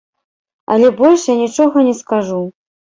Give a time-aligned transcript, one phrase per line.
[0.77, 2.45] Але больш я нічога не скажу.